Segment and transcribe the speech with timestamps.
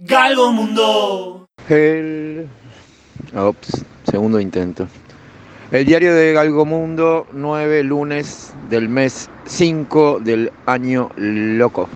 [0.00, 1.48] Galgo Mundo.
[1.68, 2.46] El.
[3.34, 4.86] Ops, segundo intento.
[5.72, 11.88] El diario de Galgomundo, 9 lunes del mes 5 del año loco.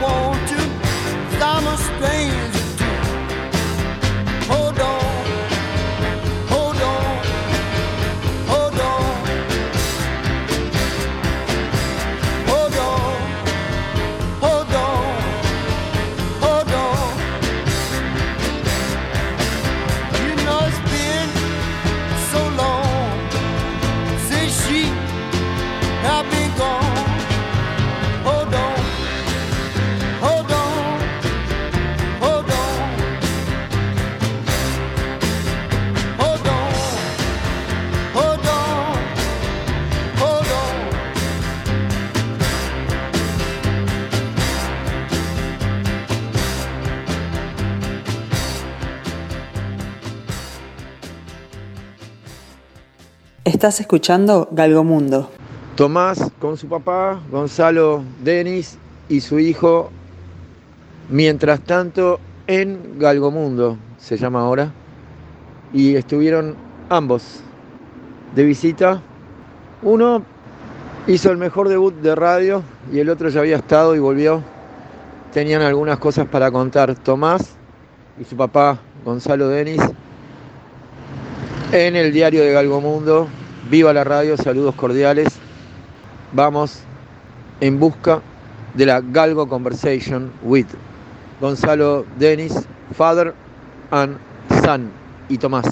[0.00, 0.60] Want to.
[1.40, 2.37] i I'm a stranger
[53.68, 55.28] Estás escuchando Galgomundo.
[55.76, 58.78] Tomás con su papá, Gonzalo, Denis
[59.10, 59.90] y su hijo,
[61.10, 64.72] mientras tanto en Galgomundo, se llama ahora,
[65.74, 66.56] y estuvieron
[66.88, 67.40] ambos
[68.34, 69.02] de visita.
[69.82, 70.22] Uno
[71.06, 74.42] hizo el mejor debut de radio y el otro ya había estado y volvió.
[75.34, 77.50] Tenían algunas cosas para contar Tomás
[78.18, 79.82] y su papá Gonzalo Denis
[81.70, 83.28] en el diario de Galgomundo.
[83.70, 85.28] Viva la radio, saludos cordiales.
[86.32, 86.80] Vamos
[87.60, 88.20] en busca
[88.74, 90.66] de la Galgo Conversation with
[91.40, 92.54] Gonzalo Denis,
[92.96, 93.34] father
[93.90, 94.16] and
[94.64, 94.90] son
[95.28, 95.66] y Tomás.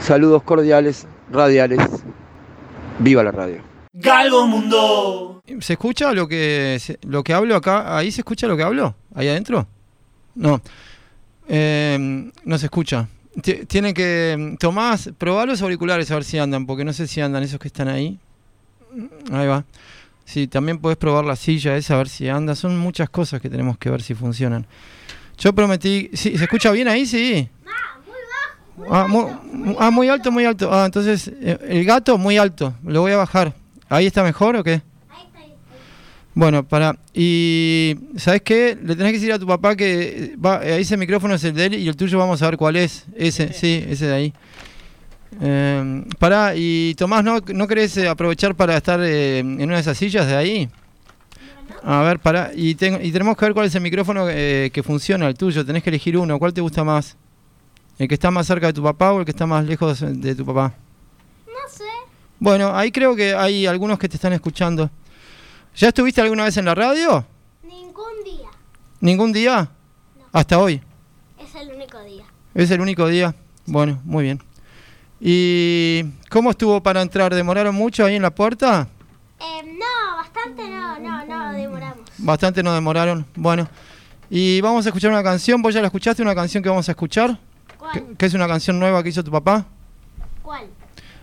[0.00, 1.80] Saludos cordiales, radiales.
[2.98, 3.62] Viva la radio.
[3.92, 5.42] Galgo Mundo.
[5.60, 7.96] ¿Se escucha lo que se- lo que hablo acá?
[7.96, 8.94] ¿Ahí se escucha lo que hablo?
[9.14, 9.66] ¿Ahí adentro?
[10.34, 10.60] No.
[11.48, 13.08] Eh, no se escucha.
[13.42, 14.56] Ti- Tiene que.
[14.58, 17.68] Tomás, probá los auriculares a ver si andan, porque no sé si andan esos que
[17.68, 18.18] están ahí.
[19.32, 19.64] Ahí va.
[20.24, 22.54] Sí, también puedes probar la silla esa a ver si anda.
[22.54, 24.66] Son muchas cosas que tenemos que ver si funcionan.
[25.38, 26.10] Yo prometí.
[26.14, 26.36] ¿sí?
[26.36, 27.06] ¿Se escucha bien ahí?
[27.06, 27.48] Sí.
[28.90, 29.24] Ah, muy,
[29.78, 30.72] ah, muy alto, muy alto.
[30.72, 32.74] Ah, entonces eh, el gato muy alto.
[32.84, 33.54] Lo voy a bajar.
[33.88, 34.82] ¿Ahí está mejor o qué?
[36.38, 36.96] Bueno, para.
[37.12, 37.96] Y.
[38.16, 38.78] ¿Sabes qué?
[38.80, 40.36] Le tenés que decir a tu papá que.
[40.44, 42.76] Va, eh, ese micrófono es el de él y el tuyo vamos a ver cuál
[42.76, 43.06] es.
[43.16, 44.32] Ese, sí, ese de ahí.
[45.40, 49.80] Eh, pará, y Tomás, ¿no, no querés eh, aprovechar para estar eh, en una de
[49.80, 50.68] esas sillas de ahí?
[51.82, 52.52] A ver, pará.
[52.54, 55.66] Y, ten- y tenemos que ver cuál es el micrófono eh, que funciona, el tuyo.
[55.66, 56.38] Tenés que elegir uno.
[56.38, 57.16] ¿Cuál te gusta más?
[57.98, 60.34] ¿El que está más cerca de tu papá o el que está más lejos de
[60.36, 60.72] tu papá?
[61.48, 61.82] No sé.
[62.38, 64.88] Bueno, ahí creo que hay algunos que te están escuchando.
[65.78, 67.24] ¿Ya estuviste alguna vez en la radio?
[67.62, 68.48] Ningún día.
[69.00, 69.70] ¿Ningún día?
[70.32, 70.82] Hasta hoy.
[71.38, 72.24] Es el único día.
[72.52, 73.32] ¿Es el único día?
[73.64, 74.42] Bueno, muy bien.
[75.20, 77.32] ¿Y cómo estuvo para entrar?
[77.32, 78.88] ¿Demoraron mucho ahí en la puerta?
[79.38, 82.08] Eh, no, bastante no, no, no, demoramos.
[82.18, 83.24] Bastante no demoraron.
[83.36, 83.68] Bueno.
[84.28, 85.62] Y vamos a escuchar una canción.
[85.62, 86.22] ¿Vos ya la escuchaste?
[86.22, 87.38] Una canción que vamos a escuchar.
[87.78, 87.92] ¿Cuál?
[87.92, 89.64] Que, que es una canción nueva que hizo tu papá.
[90.42, 90.66] ¿Cuál?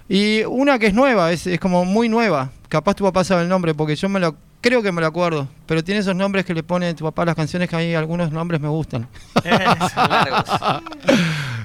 [0.07, 2.51] Y una que es nueva, es, es como muy nueva.
[2.69, 5.47] Capaz tu papá sabe el nombre, porque yo me lo creo que me lo acuerdo.
[5.65, 7.93] Pero tiene esos nombres que le pone tu papá a las canciones que a mí
[7.95, 9.07] algunos nombres me gustan.
[9.43, 10.49] Son largos.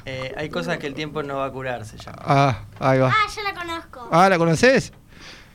[0.07, 2.19] Eh, hay cosas que el tiempo no va a curar, se llama.
[2.25, 3.09] Ah, ahí va.
[3.11, 4.09] Ah, yo la conozco.
[4.11, 4.93] Ah, ¿la conoces?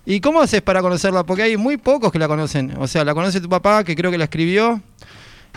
[0.05, 1.23] ¿Y cómo haces para conocerla?
[1.23, 2.75] Porque hay muy pocos que la conocen.
[2.77, 4.81] O sea, la conoce tu papá, que creo que la escribió.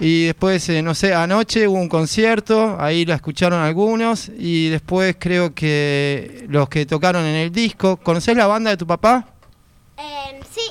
[0.01, 4.31] Y después, eh, no sé, anoche hubo un concierto, ahí la escucharon algunos.
[4.39, 7.99] Y después creo que los que tocaron en el disco.
[7.99, 9.27] ¿Conoces la banda de tu papá?
[9.99, 10.63] Eh, sí,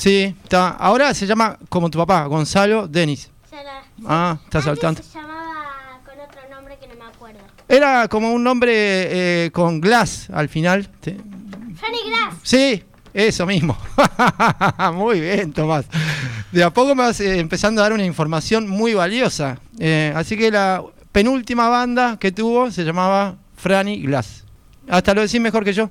[0.00, 0.70] Sí, está.
[0.70, 3.30] Ahora se llama como tu papá, Gonzalo Denis.
[4.06, 5.02] Ah, Antes tanto.
[5.02, 7.40] se llamaba con otro nombre que no me acuerdo.
[7.68, 10.88] Era como un nombre eh, con glass al final.
[11.00, 11.16] Te-
[11.76, 12.34] Fanny Grass.
[12.42, 12.82] Sí,
[13.12, 13.76] eso mismo.
[14.94, 15.84] muy bien, Tomás.
[16.50, 19.58] De a poco me vas eh, empezando a dar una información muy valiosa.
[19.78, 20.82] Eh, así que la
[21.12, 24.44] penúltima banda que tuvo se llamaba Franny Glass.
[24.88, 25.90] Hasta lo decís mejor que yo.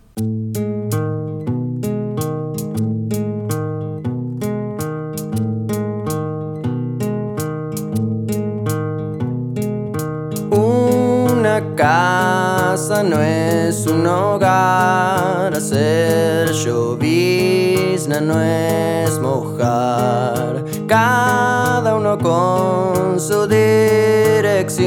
[11.80, 20.66] Casa no es un hogar, hacer llovizna no es mojar.
[20.88, 24.84] Cada uno con su dirección,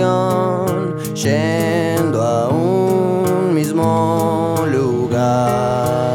[1.15, 6.12] yendo a un mismo lugar.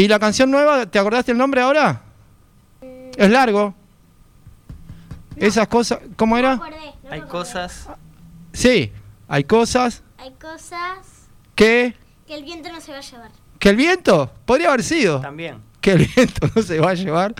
[0.00, 2.00] ¿Y la canción nueva, te acordaste el nombre ahora?
[3.16, 3.74] Es largo.
[5.36, 6.54] Esas cosas, ¿cómo No me era?
[6.54, 7.86] acordé, no Hay cosas
[8.54, 8.92] Sí,
[9.28, 10.98] hay cosas Hay cosas
[11.54, 11.94] que...
[12.26, 13.30] que el viento no se va a llevar.
[13.58, 15.20] Que el viento, podría haber sido.
[15.20, 15.58] también.
[15.82, 17.34] Que el viento no se va a llevar.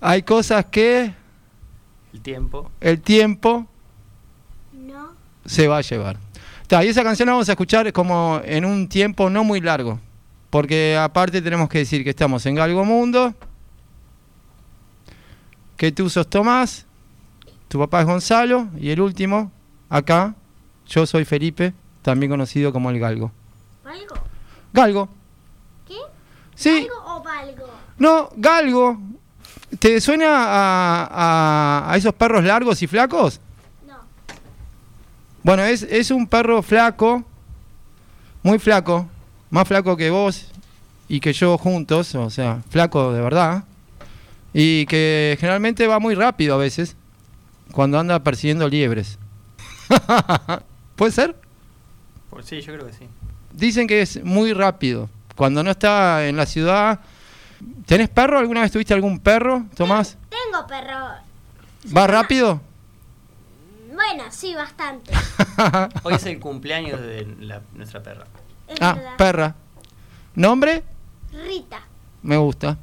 [0.00, 1.12] Hay cosas que
[2.12, 2.70] El tiempo.
[2.80, 3.66] el tiempo
[4.72, 5.14] No.
[5.44, 6.16] se va a llevar.
[6.68, 9.98] Ta, y esa canción la vamos a escuchar como en un tiempo no muy largo.
[10.52, 13.32] Porque aparte tenemos que decir que estamos en Galgo Mundo.
[15.78, 16.84] Que tú sos Tomás.
[17.68, 18.68] Tu papá es Gonzalo.
[18.78, 19.50] Y el último,
[19.88, 20.34] acá,
[20.86, 23.32] yo soy Felipe, también conocido como el Galgo.
[23.82, 24.14] ¿Valgo?
[24.74, 25.08] Galgo.
[25.88, 25.96] ¿Qué?
[26.54, 26.86] Sí.
[26.86, 27.66] ¿Valgo o valgo?
[27.96, 29.00] No, Galgo.
[29.78, 31.06] ¿Te suena a,
[31.86, 33.40] a- a esos perros largos y flacos?
[33.88, 33.94] No.
[35.42, 37.24] Bueno, es, es un perro flaco,
[38.42, 39.08] muy flaco,
[39.52, 40.46] más flaco que vos
[41.08, 43.64] y que yo juntos, o sea, flaco de verdad,
[44.52, 46.96] y que generalmente va muy rápido a veces
[47.70, 49.18] cuando anda persiguiendo liebres.
[50.96, 51.36] ¿Puede ser?
[52.30, 53.06] Por, sí, yo creo que sí.
[53.52, 55.08] Dicen que es muy rápido.
[55.36, 57.00] Cuando no está en la ciudad.
[57.86, 58.38] ¿Tenés perro?
[58.38, 60.16] ¿Alguna vez tuviste algún perro, Tomás?
[60.30, 61.08] Tengo perro.
[61.96, 62.60] ¿Va rápido?
[63.94, 65.12] Bueno, sí, bastante.
[66.02, 68.26] Hoy es el cumpleaños de la- nuestra perra.
[68.74, 69.16] Es ah, verdad.
[69.16, 69.54] perra.
[70.34, 70.82] ¿Nombre?
[71.32, 71.80] Rita.
[72.22, 72.78] Me gusta.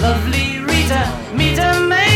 [0.00, 2.09] Lovely Rita, meet a maid.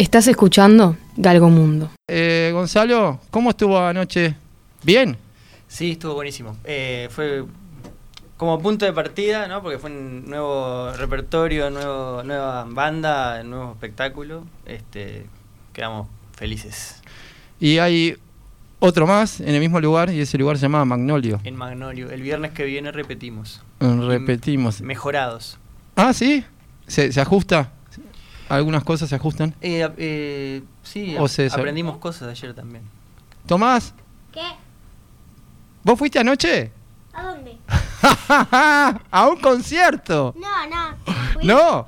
[0.00, 1.90] Estás escuchando Galgo Mundo.
[2.08, 4.34] Eh, Gonzalo, ¿cómo estuvo anoche?
[4.82, 5.14] ¿Bien?
[5.68, 6.56] Sí, estuvo buenísimo.
[6.64, 7.44] Eh, fue
[8.38, 9.60] como punto de partida, ¿no?
[9.60, 14.44] Porque fue un nuevo repertorio, nuevo, nueva banda, nuevo espectáculo.
[14.64, 15.26] Este,
[15.74, 17.02] quedamos felices.
[17.60, 18.16] Y hay
[18.78, 21.42] otro más en el mismo lugar y ese lugar se llama Magnolio.
[21.44, 22.10] En Magnolio.
[22.10, 23.60] El viernes que viene repetimos.
[23.80, 24.80] Repetimos.
[24.80, 25.58] Mejorados.
[25.94, 26.42] Ah, sí.
[26.86, 27.74] ¿Se, se ajusta?
[28.50, 29.54] ¿Algunas cosas se ajustan?
[29.60, 32.82] Eh, eh, sí, O se- aprendimos cosas ayer también.
[33.46, 33.94] Tomás,
[34.32, 34.42] ¿Qué?
[35.82, 36.70] ¿vos fuiste anoche?
[37.12, 37.56] ¿A dónde?
[39.10, 40.34] a un concierto.
[40.36, 40.96] No, no.
[41.34, 41.86] fui- ¿No?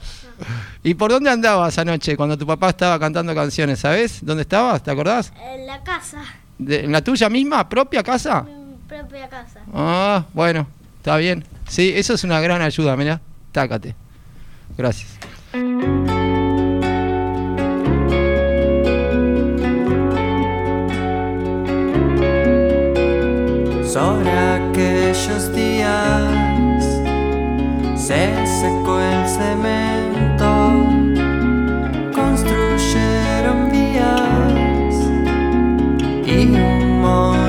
[0.82, 3.78] ¿Y por dónde andabas anoche cuando tu papá estaba cantando canciones?
[3.80, 4.82] ¿Sabes dónde estabas?
[4.82, 5.32] ¿Te acordás?
[5.40, 6.22] En la casa.
[6.58, 8.44] De- ¿En la tuya misma, propia casa?
[8.48, 9.60] En mi propia casa.
[9.72, 10.66] Ah, bueno,
[10.98, 11.44] está bien.
[11.68, 13.20] Sí, eso es una gran ayuda, mirá.
[13.52, 13.94] Tácate.
[14.76, 15.10] Gracias.
[23.92, 26.82] Sobre aquellos días
[27.94, 30.48] se secó el cemento,
[32.14, 34.94] construyeron vías
[36.24, 37.42] y un monumento.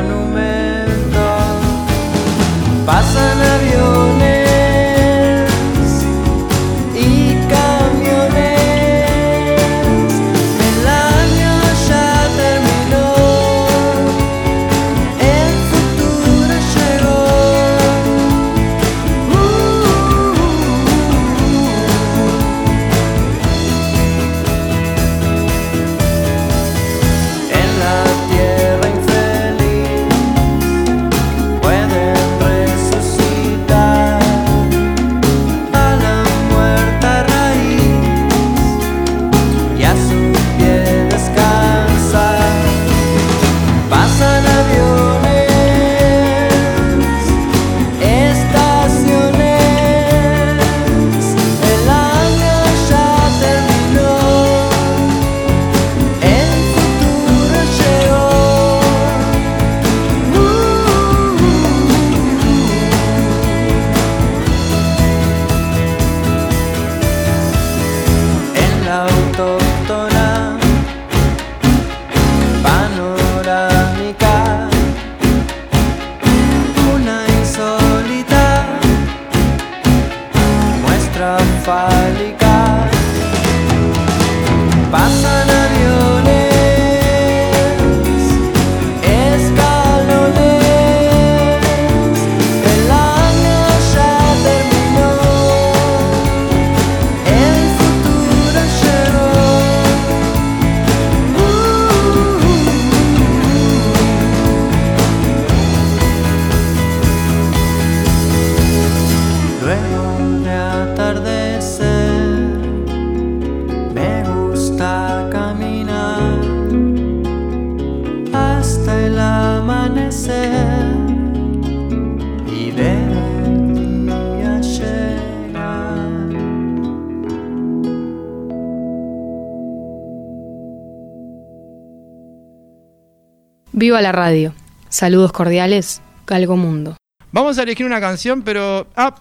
[133.84, 134.54] Viva la radio.
[134.88, 136.96] Saludos cordiales, Galgo Mundo.
[137.34, 138.88] Vamos a elegir una canción, pero.
[138.96, 139.14] Ah,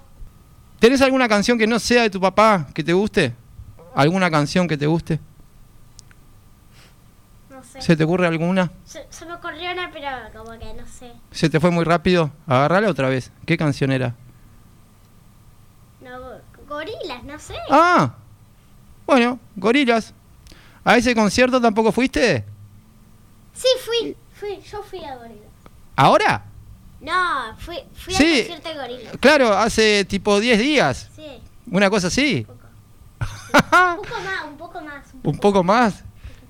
[0.78, 3.34] ¿tenés alguna canción que no sea de tu papá que te guste?
[3.92, 5.18] ¿Alguna canción que te guste?
[7.50, 7.82] No sé.
[7.82, 8.70] ¿Se te ocurre alguna?
[8.84, 11.10] Se, se me ocurrió una, pero como que no sé.
[11.32, 12.30] ¿Se te fue muy rápido?
[12.46, 13.32] Agarrala otra vez.
[13.44, 14.14] ¿Qué canción era?
[16.00, 16.10] No,
[16.68, 17.56] gorilas, no sé.
[17.68, 18.14] Ah,
[19.06, 20.14] bueno, gorilas.
[20.84, 22.44] ¿A ese concierto tampoco fuiste?
[23.54, 25.48] Sí, fui, fui, yo fui a gorilas.
[25.96, 26.44] ¿Ahora?
[27.00, 28.24] No, fui, fui Sí.
[28.42, 29.16] al concierto de gorilas.
[29.20, 31.08] Claro, hace tipo 10 días.
[31.14, 31.26] Sí,
[31.70, 32.46] Una cosa así.
[32.48, 32.68] un poco.
[33.96, 35.04] un poco más, un poco más.
[35.14, 36.04] Un poco Un poco más.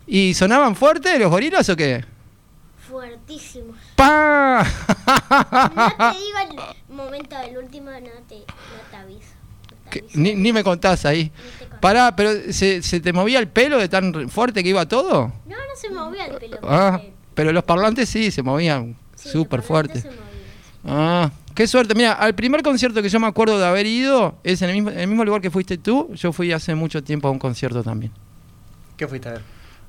[0.07, 2.05] ¿Y sonaban fuerte los gorilas o qué?
[2.89, 3.73] fuertísimo.
[3.97, 4.65] ¡Pa!
[4.67, 6.39] No te digo
[6.91, 9.29] el momento del último, no te, no te aviso.
[9.91, 11.33] Que ni, ni me contás ahí.
[11.81, 15.33] Pará, pero ¿se, se te movía el pelo de tan fuerte que iba todo?
[15.47, 16.59] No, no se movía el pelo.
[16.65, 20.01] Ah, porque- pero los parlantes sí, se movían sí, súper parlantes fuerte.
[20.01, 20.83] se movían, sí.
[20.85, 21.95] Ah, qué suerte.
[21.95, 24.91] Mira, al primer concierto que yo me acuerdo de haber ido es en el mismo,
[24.91, 26.11] en el mismo lugar que fuiste tú.
[26.15, 28.13] Yo fui hace mucho tiempo a un concierto también.
[28.97, 29.43] ¿Qué fuiste a ver?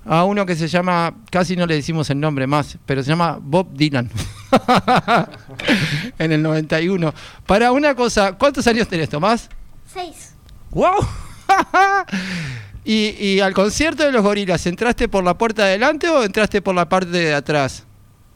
[0.06, 3.40] A uno que se llama, casi no le decimos el nombre más, pero se llama
[3.42, 4.10] Bob Dylan.
[6.20, 7.14] en el 91.
[7.46, 9.50] Para una cosa, ¿cuántos años tenés, Tomás?
[9.92, 10.34] Seis.
[10.72, 11.08] ¡Wow!
[12.86, 16.62] y, y al concierto de los gorilas, ¿entraste por la puerta de adelante o entraste
[16.62, 17.86] por la parte de atrás?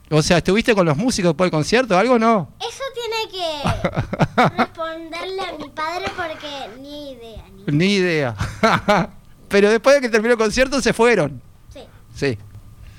[0.10, 2.18] O sea, ¿estuviste con los músicos después del concierto o algo?
[2.18, 2.50] No.
[2.62, 7.44] Eso tiene que responderle a mi padre porque ni idea.
[7.68, 7.78] Ni...
[7.78, 8.36] Ni idea.
[9.50, 11.42] Pero después de que terminó el concierto se fueron.
[11.74, 11.82] Sí.
[12.16, 12.38] Sí.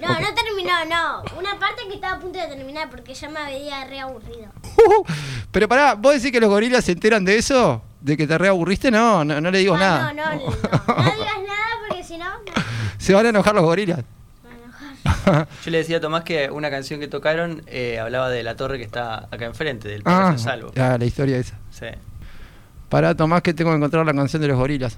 [0.00, 1.22] No, no terminó, no.
[1.38, 4.52] Una parte que estaba a punto de terminar porque ya me había re aburrido.
[5.50, 7.82] Pero pará, ¿vos decís que los gorilas se enteran de eso?
[8.00, 8.90] ¿De que te reaburriste?
[8.90, 10.12] No, no, no le digo no, nada.
[10.12, 12.26] no, no, no, no digas nada porque si no.
[12.98, 13.98] Se van a enojar los gorilas.
[14.44, 15.48] me van a enojar.
[15.64, 18.78] Yo le decía a Tomás que una canción que tocaron eh, hablaba de la torre
[18.78, 20.72] que está acá enfrente, del Ah, Palacio Salvo.
[20.76, 21.58] ah, la historia esa.
[21.70, 21.87] Sí.
[22.88, 24.96] Pará, Tomás, que tengo que encontrar la canción de los gorilas.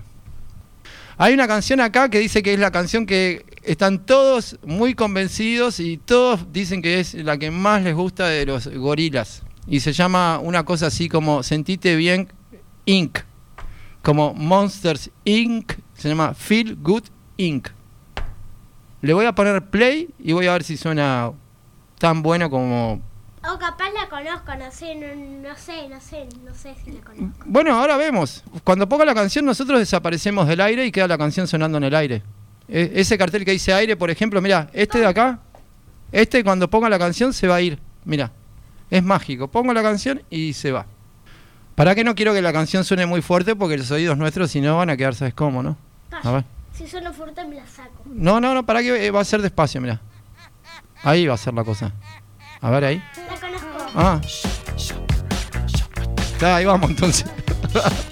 [1.16, 5.78] Hay una canción acá que dice que es la canción que están todos muy convencidos
[5.80, 9.42] y todos dicen que es la que más les gusta de los gorilas.
[9.66, 12.32] Y se llama una cosa así como Sentite Bien
[12.86, 13.18] Inc.
[14.02, 15.72] Como Monsters Inc.
[15.94, 17.04] Se llama Feel Good
[17.36, 17.68] Inc.
[19.02, 21.32] Le voy a poner play y voy a ver si suena
[21.98, 23.00] tan bueno como
[23.42, 27.00] O capaz la conozco, no sé, no, no sé, no sé, no sé si la
[27.00, 27.42] conozco.
[27.46, 28.44] Bueno, ahora vemos.
[28.64, 31.94] Cuando ponga la canción, nosotros desaparecemos del aire y queda la canción sonando en el
[31.94, 32.22] aire.
[32.68, 35.40] E- ese cartel que dice aire, por ejemplo, mira, este de acá,
[36.12, 37.78] este cuando ponga la canción se va a ir.
[38.04, 38.32] Mira,
[38.90, 39.48] es mágico.
[39.48, 40.84] Pongo la canción y se va.
[41.80, 43.56] ¿Para qué no quiero que la canción suene muy fuerte?
[43.56, 45.78] Porque los oídos nuestros, si no, van a quedar, ¿sabes cómo, no?
[46.10, 46.44] A ver.
[46.74, 48.02] Si suena fuerte me la saco.
[48.04, 49.98] No, no, no, para que eh, va a ser despacio, mira.
[51.02, 51.94] Ahí va a ser la cosa.
[52.60, 53.02] A ver ahí.
[53.26, 53.92] La conozco.
[53.94, 54.20] Ah.
[56.38, 57.24] Ya, ahí vamos entonces.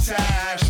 [0.00, 0.67] time.